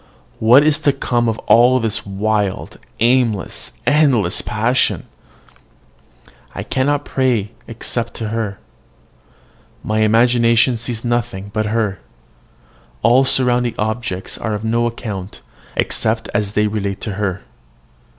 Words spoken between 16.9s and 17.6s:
to her.